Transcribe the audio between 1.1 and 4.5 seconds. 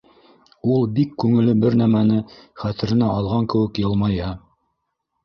күңелле бер нәмәне хәтеренә алған кеүек йылмая.